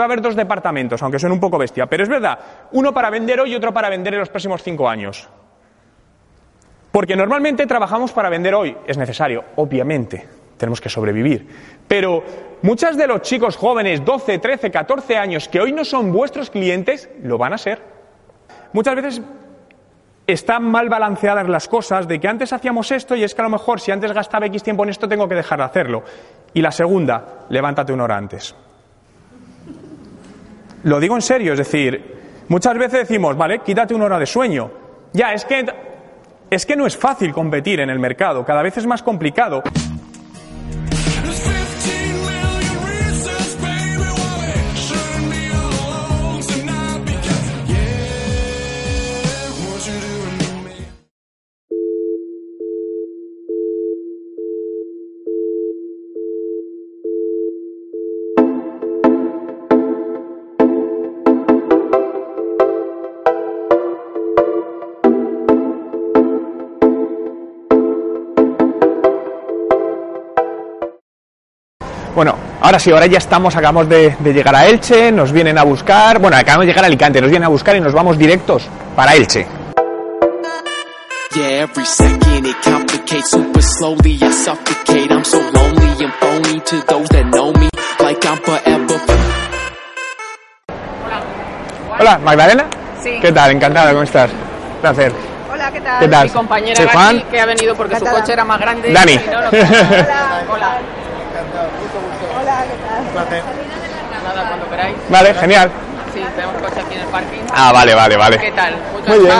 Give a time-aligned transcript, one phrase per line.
[0.00, 2.38] Va a haber dos departamentos, aunque son un poco bestia, pero es verdad,
[2.72, 5.28] uno para vender hoy y otro para vender en los próximos cinco años.
[6.90, 10.26] Porque normalmente trabajamos para vender hoy, es necesario, obviamente,
[10.56, 11.46] tenemos que sobrevivir.
[11.86, 12.24] Pero
[12.62, 17.10] muchos de los chicos jóvenes, 12, 13, 14 años, que hoy no son vuestros clientes,
[17.22, 17.82] lo van a ser.
[18.72, 19.20] Muchas veces
[20.26, 23.50] están mal balanceadas las cosas, de que antes hacíamos esto y es que a lo
[23.50, 26.04] mejor si antes gastaba X tiempo en esto tengo que dejar de hacerlo.
[26.54, 28.54] Y la segunda, levántate una hora antes.
[30.84, 34.70] Lo digo en serio, es decir, muchas veces decimos, vale, quítate una hora de sueño.
[35.12, 35.66] Ya, es que,
[36.50, 39.62] es que no es fácil competir en el mercado, cada vez es más complicado.
[72.20, 75.62] Bueno, ahora sí, ahora ya estamos, acabamos de, de llegar a Elche, nos vienen a
[75.62, 78.64] buscar, bueno, acabamos de llegar a Alicante, nos vienen a buscar y nos vamos directos
[78.94, 79.46] para Elche.
[81.34, 84.18] Yeah, every second it complicates super slowly.
[84.20, 85.10] I suffocate.
[85.10, 87.70] I'm so lonely and phony to those that know me.
[88.00, 89.00] Like I'm forever.
[91.98, 92.64] Hola, Magdalena.
[93.02, 93.18] Sí.
[93.22, 93.52] ¿Qué tal?
[93.52, 94.30] Encantada, ¿cómo estás?
[94.82, 95.10] Placer.
[95.50, 96.00] Hola, ¿qué tal?
[96.00, 96.24] ¿Qué tal?
[96.26, 97.16] Mi compañera Soy Juan.
[97.16, 98.92] Gatti, que ha venido porque su coche era más grande.
[98.92, 99.12] Dani.
[99.14, 100.44] y no, no- Hola.
[100.52, 100.78] Hola.
[104.24, 104.96] Nada, cuando queráis.
[105.08, 105.70] Vale, genial.
[106.14, 107.38] Sí, tenemos coche aquí en el parking.
[107.54, 108.38] Ah, vale, vale, vale.
[108.38, 108.74] ¿Qué tal?
[108.92, 109.36] Muy Muy bien.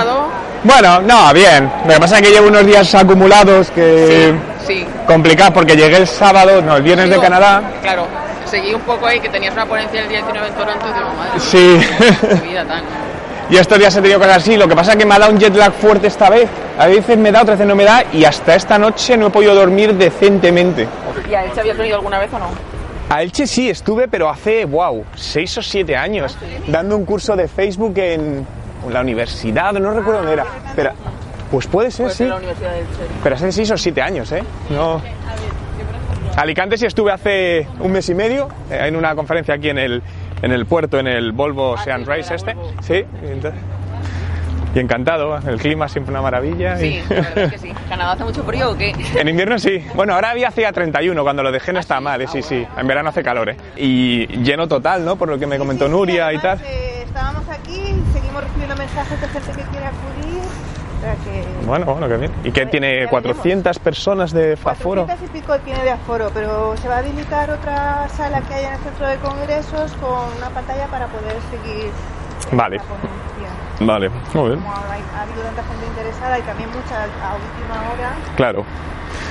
[0.62, 1.73] Bueno, no, bien.
[1.87, 4.35] Lo que pasa es que llevo unos días acumulados que...
[4.67, 4.87] Sí.
[5.07, 7.62] Complicado porque llegué el sábado, no, el viernes de Canadá.
[7.83, 8.07] Claro.
[8.45, 11.09] Seguí un poco ahí que tenías una ponencia el día 19 en Toronto y digo,
[11.17, 11.81] madre Sí.
[12.43, 12.83] qué vida tan.
[13.49, 14.57] Y estos días he tenido cosas así.
[14.57, 16.49] Lo que pasa es que me ha dado un jet lag fuerte esta vez.
[16.79, 18.05] A veces me da, otras veces no me da.
[18.12, 20.87] Y hasta esta noche no he podido dormir decentemente.
[21.28, 22.47] ¿Y a él se habías venido alguna vez o no?
[23.10, 26.38] A Elche sí estuve, pero hace, wow, seis o siete años,
[26.69, 28.47] dando un curso de Facebook en
[28.88, 30.47] la universidad, no recuerdo dónde era.
[30.76, 30.91] Pero,
[31.50, 32.22] pues puede ser, Pues sí.
[32.22, 32.93] en la Universidad del Che.
[33.22, 34.44] Pero hace seis o siete años, ¿eh?
[34.70, 35.03] No.
[36.37, 40.03] Alicante sí estuve hace un mes y medio eh, en una conferencia aquí en el,
[40.41, 42.54] en el puerto, en el Volvo Sean Race este.
[42.82, 43.60] Sí, entonces-
[44.75, 46.81] y encantado, el clima siempre una maravilla.
[46.81, 47.72] y- Sí, la verdad es que sí.
[47.88, 48.94] ¿Canadá hace mucho frío o qué?
[49.16, 49.84] En invierno sí.
[49.94, 52.66] Bueno, ahora había hacía 31, cuando lo dejé no está mal, eh, sí, sí.
[52.76, 53.56] En verano hace calor, ¿eh?
[53.76, 55.16] Y lleno total, ¿no?
[55.16, 56.60] Por lo que me comentó Sí, Nuria y tal.
[56.64, 60.41] eh, estábamos aquí, seguimos recibiendo mensajes de gente que quiere acudir.
[60.98, 61.66] O sea que.
[61.66, 62.32] Bueno, bueno, qué bien.
[62.44, 65.06] ¿Y que tiene 400 personas de aforo?
[65.06, 68.66] 400 y pico tiene de aforo, pero se va a habilitar otra sala que hay
[68.66, 71.91] en el centro de congresos con una pantalla para poder seguir
[72.52, 72.78] Vale.
[73.81, 74.61] Vale, muy bien.
[74.61, 78.65] Como ha, ha habido tanta gente interesada y también mucha a última hora, Claro.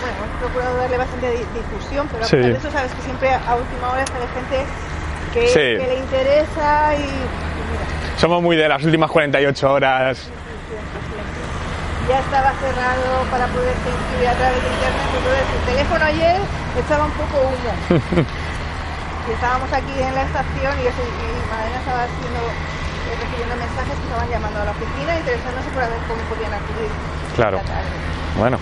[0.01, 2.35] bueno, hemos procurado darle bastante di- difusión, pero a Sí.
[2.37, 4.65] pesar de eso sabes que siempre a última hora sale gente
[5.33, 5.59] que, Sí.
[5.77, 10.27] que le interesa y, y mira, Somos muy de las últimas 48 horas.
[12.09, 16.37] ya estaba cerrado para poder inscribir a través de internet, entonces el teléfono ayer
[16.81, 17.71] echaba un poco humo.
[19.29, 22.41] y estábamos aquí en la estación y, eso, y Madalena estaba haciendo,
[23.15, 26.91] recibiendo mensajes que estaban llamando a la oficina interesándose por ver cómo podían acudir.
[27.35, 27.59] Claro.
[28.37, 28.57] Bueno.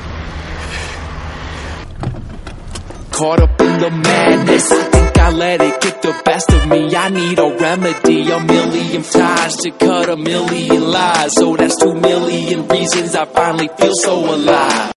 [3.12, 4.72] Caught up in the madness.
[4.72, 6.96] I think I let it get the best of me.
[6.96, 11.34] I need a remedy, a million ties to cut a million lies.
[11.34, 14.92] So that's two million reasons I finally feel so alive.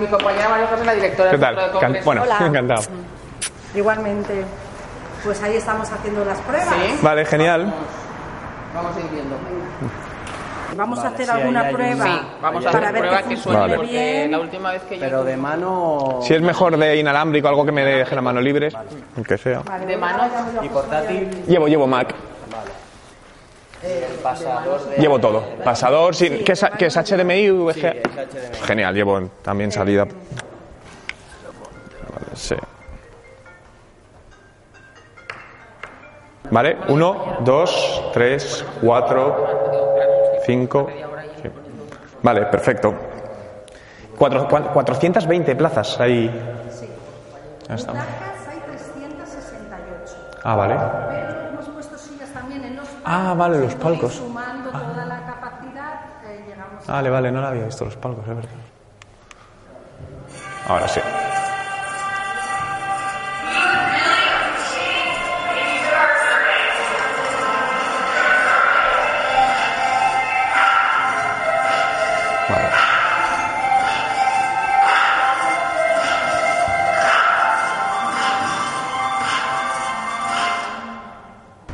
[0.00, 1.54] Mi compañera María José, la directora ¿Qué del tal?
[1.54, 2.04] Centro de Can- Congresos.
[2.04, 2.38] Bueno, Hola.
[2.46, 2.82] encantado.
[3.76, 4.44] Igualmente,
[5.22, 6.68] pues ahí estamos haciendo las pruebas.
[6.68, 6.98] Sí.
[7.00, 7.72] Vale, genial.
[8.76, 9.36] Vamos a ir viendo.
[10.76, 13.58] Vamos a hacer alguna prueba Sí, vamos a para hacer ver prueba que que suene
[13.60, 13.76] Vale.
[13.76, 17.64] porque la última vez que yo Pero de mano Si es mejor de inalámbrico, algo
[17.64, 18.68] que me deje la mano libre,
[19.16, 19.60] el que sea.
[19.60, 20.24] de mano
[20.62, 22.14] y portátil, Llevo, llevo Mac.
[24.22, 24.96] pasador de...
[24.98, 25.42] Llevo todo.
[25.64, 27.72] Pasador, sin, ¿qué, es, qué es HDMI VGA?
[27.72, 28.66] Sí, es HDMI.
[28.66, 30.04] Genial, llevo también salida.
[30.04, 30.14] Vale,
[32.34, 32.54] sí.
[36.50, 39.46] Vale, uno, dos, tres, cuatro,
[40.44, 40.88] cinco.
[41.42, 41.48] sí.
[42.22, 42.94] Vale, perfecto.
[44.16, 45.98] Cuatro- cua- 420 plazas.
[45.98, 47.92] Ya está.
[47.92, 50.16] Placas hay 368.
[50.44, 50.74] Ah, vale.
[50.74, 53.02] Pero hemos puesto sillas también en los palcos.
[53.04, 54.14] Ah, vale, los palcos.
[54.14, 58.34] Sumando toda la capacidad, eh, llegamos Vale, vale, no la había visto los palcos, es
[58.36, 58.50] verdad.
[60.68, 61.00] Ahora sí.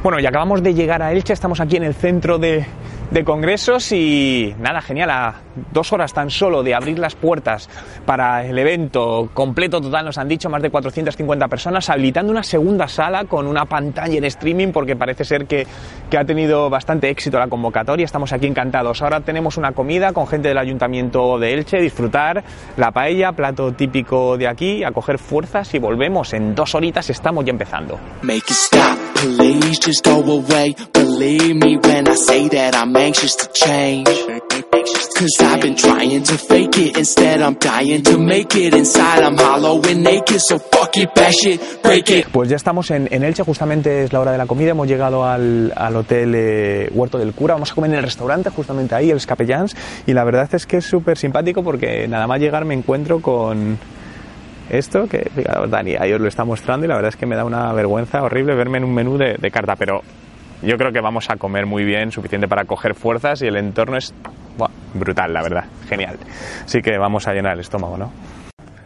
[0.03, 2.67] Bueno, y acabamos de llegar a Elche, estamos aquí en el centro de,
[3.13, 5.35] de congresos y nada, genial, a
[5.71, 7.69] dos horas tan solo de abrir las puertas
[8.07, 12.89] para el evento completo total, nos han dicho más de 450 personas, habilitando una segunda
[12.89, 15.67] sala con una pantalla en streaming porque parece ser que,
[16.09, 19.03] que ha tenido bastante éxito la convocatoria, estamos aquí encantados.
[19.03, 22.43] Ahora tenemos una comida con gente del Ayuntamiento de Elche, disfrutar
[22.79, 26.33] la paella, plato típico de aquí, a coger fuerzas y volvemos.
[26.33, 27.99] En dos horitas estamos ya empezando.
[28.23, 30.75] Make it stop, please just go away.
[30.95, 34.09] Believe me when I say that I'm anxious to change.
[35.23, 38.75] Cause I've been trying to fake it, instead I'm dying to make it.
[38.75, 42.27] Inside I'm hollow and naked, so fuck it, bash it, break it.
[42.33, 45.25] Pues ya estamos en, en Elche, justamente es la hora de la comida, hemos llegado
[45.25, 49.11] al, al hotel eh, Huerto del Cura, vamos a comer en el restaurante justamente ahí,
[49.11, 49.77] el Capellans,
[50.07, 53.79] y la verdad es que es súper simpático porque nada más llegar me encuentro con
[54.71, 57.37] esto, que fijaos, Dani ahí os lo está mostrando y la verdad es que me
[57.37, 60.03] da una vergüenza horrible verme en un menú de, de carta, pero
[60.63, 63.97] yo creo que vamos a comer muy bien, suficiente para coger fuerzas y el entorno
[63.97, 64.13] es
[64.57, 66.17] buah, brutal, la verdad, genial.
[66.65, 68.13] Así que vamos a llenar el estómago, ¿no?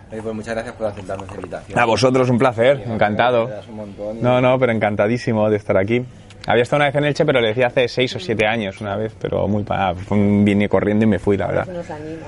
[0.09, 1.79] Pues muchas gracias por aceptar nuestra invitación.
[1.79, 3.51] A vosotros un placer, encantado.
[3.69, 6.03] Un y- No, no, pero encantadísimo de estar aquí.
[6.47, 8.97] Había estado una vez en Elche, pero le decía hace seis o siete años una
[8.97, 11.67] vez, pero muy pa- fue un vine corriendo y me fui, la verdad.
[11.67, 12.27] Nos anima.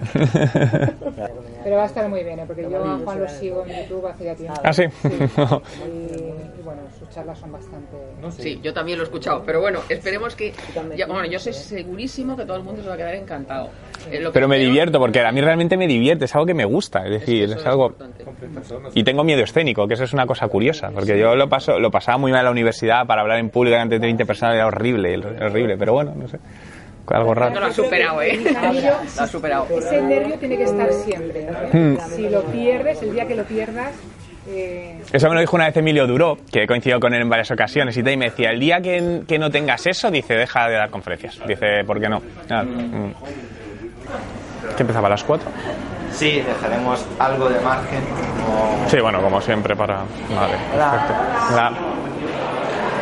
[1.62, 2.44] Pero va a estar muy bien, ¿eh?
[2.46, 4.60] porque yo a Juan lo sigo en YouTube hace ya tiempo.
[4.62, 4.84] ¿Ah, sí?
[5.04, 7.96] Y, y bueno, sus charlas son bastante...
[8.38, 9.42] Sí, yo también lo he escuchado.
[9.44, 10.52] Pero bueno, esperemos que.
[10.96, 13.68] ya- bueno, yo sé segurísimo que todo el mundo se va a quedar encantado.
[14.10, 16.64] Eh, lo Pero me divierto, porque a mí realmente me divierte, es algo que me
[16.64, 17.94] gusta, es decir, es algo...
[18.94, 21.90] Y tengo miedo escénico, que eso es una cosa curiosa, porque yo lo paso, lo
[21.90, 25.16] pasaba muy mal en la universidad para hablar en público ante 20 personas, era horrible,
[25.18, 26.38] horrible, pero bueno, no sé,
[27.08, 27.60] algo No raro.
[27.60, 28.36] lo has superado, ¿eh?
[28.38, 29.66] nervio- Lo has superado.
[29.70, 31.46] Ese nervio tiene que estar siempre.
[31.72, 31.98] ¿eh?
[32.14, 33.90] Si lo pierdes, el día que lo pierdas...
[34.48, 37.28] eh, Eso me lo dijo una vez Emilio Duró, que he coincidido con él en
[37.28, 40.34] varias ocasiones, y te- y me decía, el día que, que no tengas eso, dice,
[40.34, 41.38] deja de dar conferencias.
[41.46, 42.22] Dice, ¿por qué no?
[42.48, 43.14] Ah, mm.
[44.76, 45.48] ¿Que empezaba a las 4?
[46.12, 48.00] Sí, dejaremos algo de margen.
[48.44, 49.98] como- Sí, bueno, como siempre para...
[50.34, 51.14] Vale, perfecto.
[51.54, 51.72] La-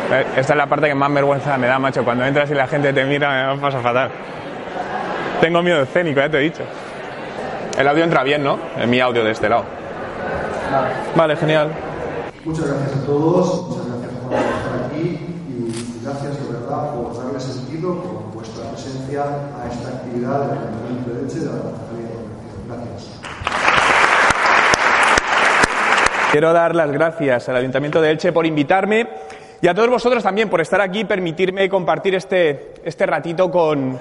[0.09, 2.03] Esta es la parte que más vergüenza me da, macho.
[2.03, 4.09] Cuando entras y la gente te mira, me pasa fatal.
[5.39, 6.63] Tengo miedo escénico, ya te he dicho.
[7.77, 8.57] El audio entra bien, ¿no?
[8.77, 9.65] En mi audio de este lado.
[11.15, 11.69] Vale, genial.
[12.43, 17.39] Muchas gracias a todos, muchas gracias por estar aquí y gracias de verdad por darle
[17.39, 22.29] sentido con vuestra presencia a esta actividad del Ayuntamiento de Elche de la Concejalía de.
[22.67, 23.19] Gracias.
[26.31, 29.07] Quiero dar las gracias al Ayuntamiento de Elche por invitarme
[29.61, 33.99] y a todos vosotros también por estar aquí y permitirme compartir este, este ratito con,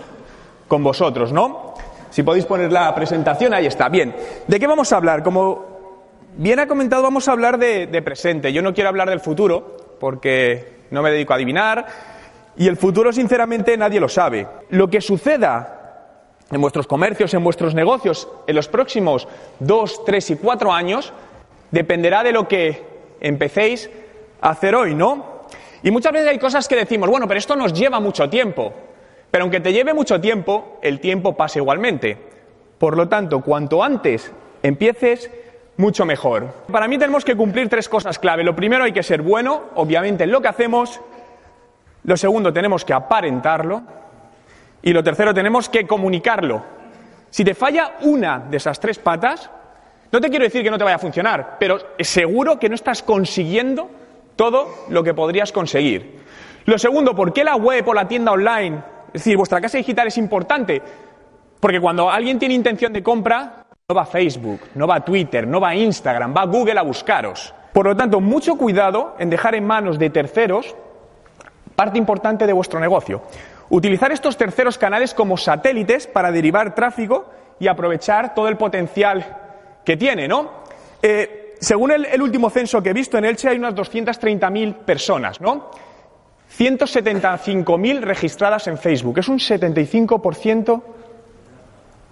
[0.66, 1.75] con vosotros, ¿no?
[2.10, 3.88] Si podéis poner la presentación, ahí está.
[3.88, 4.14] Bien,
[4.46, 5.22] ¿de qué vamos a hablar?
[5.22, 5.78] Como
[6.37, 8.52] bien ha comentado, vamos a hablar de, de presente.
[8.52, 11.87] Yo no quiero hablar del futuro porque no me dedico a adivinar
[12.56, 14.46] y el futuro, sinceramente, nadie lo sabe.
[14.70, 15.78] Lo que suceda
[16.50, 19.28] en vuestros comercios, en vuestros negocios, en los próximos
[19.61, 21.12] dos, tres y cuatro años,
[21.70, 22.82] dependerá de lo que
[23.20, 23.90] empecéis
[24.40, 25.38] a hacer hoy, ¿no?
[25.82, 28.73] Y muchas veces hay cosas que decimos, bueno, pero esto nos lleva mucho tiempo.
[29.30, 32.16] Pero aunque te lleve mucho tiempo, el tiempo pasa igualmente.
[32.78, 34.32] Por lo tanto, cuanto antes
[34.62, 35.30] empieces,
[35.76, 36.52] mucho mejor.
[36.70, 38.42] Para mí tenemos que cumplir tres cosas clave.
[38.42, 41.00] Lo primero, hay que ser bueno, obviamente, en lo que hacemos.
[42.04, 43.82] Lo segundo, tenemos que aparentarlo.
[44.82, 46.62] Y lo tercero, tenemos que comunicarlo.
[47.30, 49.50] Si te falla una de esas tres patas,
[50.11, 53.02] no te quiero decir que no te vaya a funcionar, pero seguro que no estás
[53.02, 53.90] consiguiendo
[54.38, 56.21] todo lo que podrías conseguir.
[56.64, 58.78] Lo segundo, ¿por qué la web o la tienda online,
[59.09, 60.80] es decir, vuestra casa digital es importante?
[61.59, 65.45] Porque cuando alguien tiene intención de compra, no va a Facebook, no va a Twitter,
[65.45, 67.52] no va a Instagram, va a Google a buscaros.
[67.73, 70.76] Por lo tanto, mucho cuidado en dejar en manos de terceros
[71.75, 73.23] parte importante de vuestro negocio.
[73.71, 77.26] Utilizar estos terceros canales como satélites para derivar tráfico
[77.59, 79.37] y aprovechar todo el potencial
[79.85, 80.50] que tiene, ¿no?
[81.02, 85.71] Eh, según el, último censo que he visto, en Elche hay unas 230.000 personas, ¿no?
[86.57, 89.19] 175.000 registradas en Facebook.
[89.19, 90.83] Es un 75%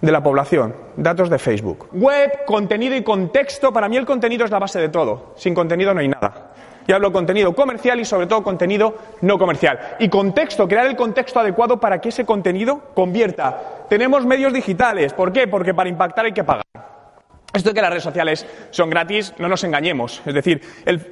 [0.01, 0.75] de la población.
[0.95, 1.89] Datos de Facebook.
[1.93, 3.73] Web, contenido y contexto.
[3.73, 5.33] Para mí el contenido es la base de todo.
[5.35, 6.51] Sin contenido no hay nada.
[6.87, 9.79] Y hablo contenido comercial y sobre todo contenido no comercial.
[9.99, 13.85] Y contexto, crear el contexto adecuado para que ese contenido convierta.
[13.89, 15.13] Tenemos medios digitales.
[15.13, 15.47] ¿Por qué?
[15.47, 16.63] Porque para impactar hay que pagar.
[17.53, 20.21] Esto de que las redes sociales son gratis, no nos engañemos.
[20.25, 20.61] Es decir,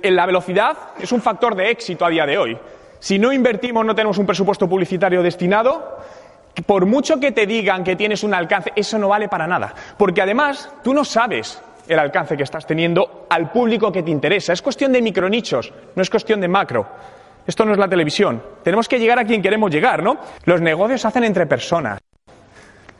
[0.03, 2.57] la velocidad es un factor de éxito a día de hoy.
[2.99, 5.99] Si no invertimos, no tenemos un presupuesto publicitario destinado,
[6.65, 9.73] por mucho que te digan que tienes un alcance, eso no vale para nada.
[9.97, 14.53] Porque además, tú no sabes el alcance que estás teniendo al público que te interesa.
[14.53, 16.87] Es cuestión de micronichos, no es cuestión de macro.
[17.45, 18.41] Esto no es la televisión.
[18.63, 20.17] Tenemos que llegar a quien queremos llegar, ¿no?
[20.45, 21.99] Los negocios se hacen entre personas.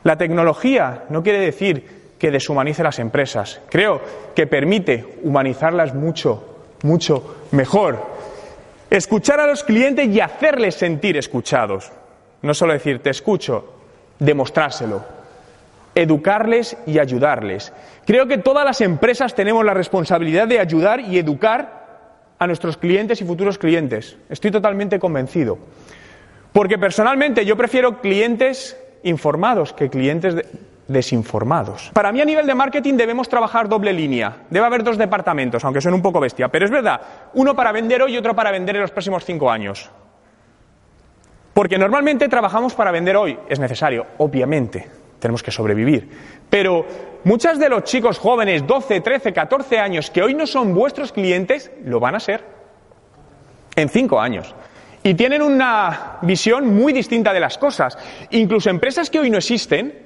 [0.04, 3.60] La tecnología no quiere decir que deshumanice las empresas.
[3.68, 4.00] Creo
[4.34, 8.04] que permite humanizarlas mucho, mucho mejor.
[8.90, 11.90] Escuchar a los clientes y hacerles sentir escuchados.
[12.42, 13.74] No solo decir te escucho,
[14.18, 15.04] demostrárselo.
[15.94, 17.72] Educarles y ayudarles.
[18.04, 21.86] Creo que todas las empresas tenemos la responsabilidad de ayudar y educar
[22.38, 24.16] a nuestros clientes y futuros clientes.
[24.28, 25.58] Estoy totalmente convencido.
[26.52, 30.46] Porque personalmente yo prefiero clientes informados que clientes de-
[30.88, 31.90] desinformados.
[31.92, 34.44] Para mí a nivel de marketing debemos trabajar doble línea.
[34.50, 36.48] Debe haber dos departamentos, aunque son un poco bestia.
[36.48, 37.00] Pero es verdad,
[37.34, 39.90] uno para vender hoy y otro para vender en los próximos cinco años.
[41.52, 43.38] Porque normalmente trabajamos para vender hoy.
[43.48, 44.86] Es necesario, obviamente.
[45.18, 46.08] Tenemos que sobrevivir.
[46.50, 46.84] Pero
[47.24, 51.70] muchos de los chicos jóvenes, 12, 13, 14 años, que hoy no son vuestros clientes,
[51.84, 52.44] lo van a ser
[53.74, 54.54] en cinco años.
[55.02, 57.96] Y tienen una visión muy distinta de las cosas.
[58.30, 60.05] Incluso empresas que hoy no existen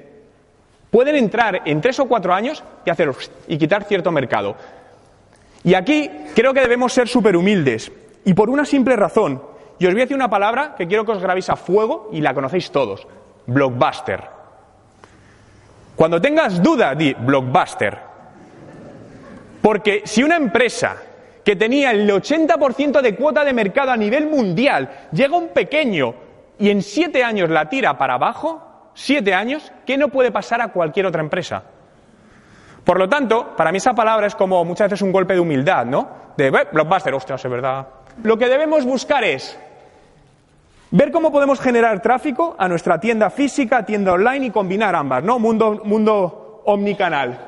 [0.91, 2.63] pueden entrar en tres o cuatro años
[3.49, 4.57] y, quitar cierto mercado.
[5.63, 7.93] Y aquí creo que debemos ser súper humildes.
[8.25, 9.43] Y por una simple razón.
[9.79, 12.21] Y os voy a decir una palabra que quiero que os grabéis a fuego y
[12.21, 13.07] la conocéis todos.
[13.47, 14.25] Blockbuster.
[15.97, 17.99] Cuando tengas duda, di blockbuster.
[19.63, 20.97] Porque si una empresa
[21.45, 26.15] que tenía el 80% de cuota de mercado a nivel mundial llega un pequeño
[26.59, 30.69] y en siete años la tira para abajo, siete años, ¿qué no puede pasar a
[30.69, 31.63] cualquier otra empresa?
[32.85, 35.85] Por lo tanto, para mí esa palabra es como muchas veces un golpe de humildad,
[35.87, 36.09] ¿no?
[36.37, 37.87] De "Eh, blockbuster, ostras, es verdad.
[38.23, 39.59] Lo que debemos buscar es
[40.91, 45.39] ver cómo podemos generar tráfico a nuestra tienda física, tienda online y combinar ambas, ¿no?
[45.39, 47.39] Mundo, mundo omnicanal.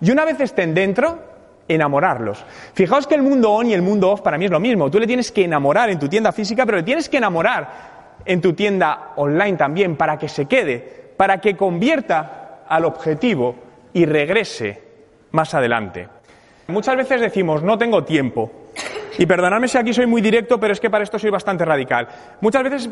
[0.00, 1.18] Y una vez estén dentro,
[1.66, 2.44] enamorarlos.
[2.74, 4.90] Fijaos que el mundo on y el mundo off para mí es lo mismo.
[4.90, 7.93] Tú le tienes que enamorar en tu tienda física, pero le tienes que enamorar
[8.24, 13.56] en tu tienda online también para que se quede, para que convierta al objetivo
[13.92, 14.82] y regrese
[15.32, 16.08] más adelante.
[16.68, 18.50] Muchas veces decimos, no tengo tiempo.
[19.18, 22.08] Y perdonadme si aquí soy muy directo, pero es que para esto soy bastante radical.
[22.40, 22.90] Muchas veces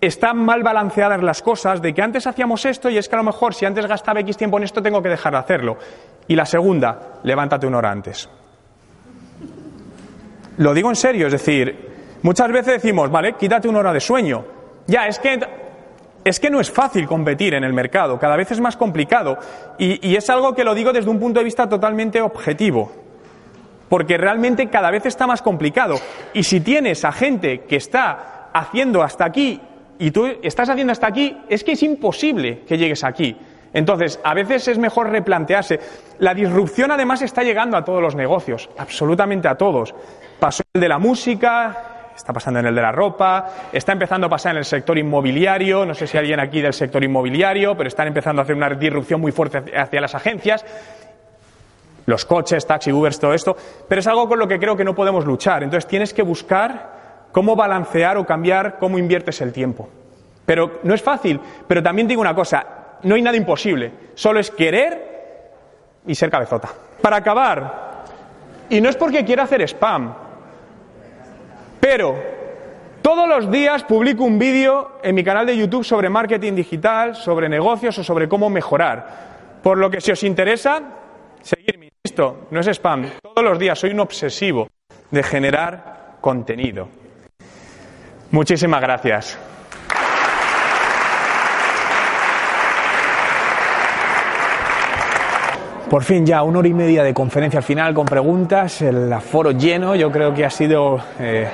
[0.00, 3.24] están mal balanceadas las cosas de que antes hacíamos esto y es que a lo
[3.24, 5.76] mejor si antes gastaba X tiempo en esto tengo que dejar de hacerlo.
[6.26, 8.28] Y la segunda, levántate una hora antes.
[10.56, 11.89] Lo digo en serio, es decir,
[12.22, 14.44] muchas veces decimos, vale, quítate una hora de sueño.
[14.86, 15.40] Ya, es que,
[16.24, 19.38] es que no es fácil competir en el mercado, cada vez es más complicado.
[19.78, 22.92] Y, y es algo que lo digo desde un punto de vista totalmente objetivo.
[23.88, 25.96] Porque realmente cada vez está más complicado.
[26.32, 29.60] Y si tienes a gente que está haciendo hasta aquí
[29.98, 33.36] y tú estás haciendo hasta aquí, es que es imposible que llegues aquí.
[33.72, 35.78] Entonces, a veces es mejor replantearse.
[36.18, 39.94] La disrupción además está llegando a todos los negocios, absolutamente a todos.
[40.38, 41.89] Pasó el de la música,
[42.20, 45.84] está pasando en el de la ropa, está empezando a pasar en el sector inmobiliario,
[45.84, 49.20] no sé si alguien aquí del sector inmobiliario, pero están empezando a hacer una disrupción
[49.20, 50.64] muy fuerte hacia las agencias
[52.06, 53.56] los coches, taxi, Uber, todo esto,
[53.88, 55.62] pero es algo con lo que creo que no podemos luchar.
[55.62, 59.88] Entonces tienes que buscar cómo balancear o cambiar cómo inviertes el tiempo.
[60.44, 62.66] Pero no es fácil, pero también digo una cosa,
[63.04, 65.52] no hay nada imposible, solo es querer
[66.06, 66.68] y ser cabezota.
[67.00, 68.02] Para acabar,
[68.68, 70.12] y no es porque quiera hacer spam,
[71.80, 72.14] pero
[73.02, 77.48] todos los días publico un vídeo en mi canal de YouTube sobre marketing digital, sobre
[77.48, 79.60] negocios o sobre cómo mejorar.
[79.62, 80.82] Por lo que si os interesa,
[81.40, 83.06] seguirme, insisto, no es spam.
[83.22, 84.68] Todos los días soy un obsesivo
[85.10, 86.88] de generar contenido.
[88.30, 89.38] Muchísimas gracias.
[95.88, 99.50] Por fin ya una hora y media de conferencia al final con preguntas, el aforo
[99.50, 101.48] lleno, yo creo que ha sido eh,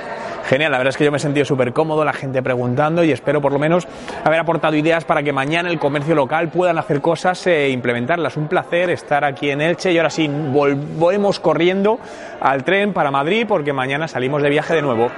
[0.47, 3.11] genial, la verdad es que yo me he sentido súper cómodo, la gente preguntando y
[3.11, 3.87] espero por lo menos
[4.23, 8.37] haber aportado ideas para que mañana el comercio local puedan hacer cosas e implementarlas.
[8.37, 11.99] Un placer estar aquí en Elche y ahora sí volvemos corriendo
[12.39, 15.11] al tren para Madrid porque mañana salimos de viaje de nuevo.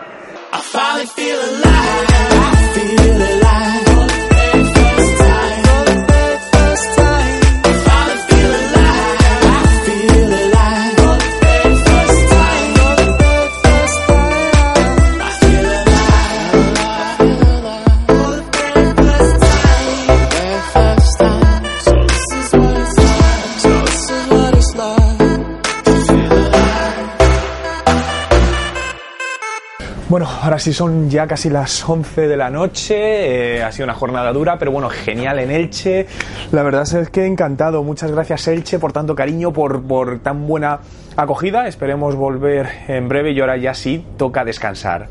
[30.60, 32.96] casi son ya casi las 11 de la noche.
[32.98, 36.06] Eh, ha sido una jornada dura, pero bueno, genial en Elche.
[36.52, 37.82] La verdad es que encantado.
[37.82, 40.82] Muchas gracias Elche por tanto cariño, por, por tan buena
[41.16, 41.66] acogida.
[41.70, 45.08] Esperemos volver en breve y ahora ya sí toca descansar.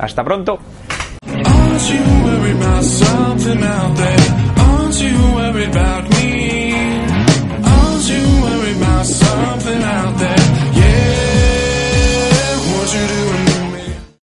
[0.00, 0.58] Hasta pronto.